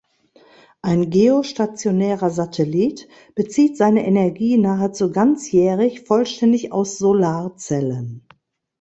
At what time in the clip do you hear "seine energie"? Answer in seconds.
3.77-4.57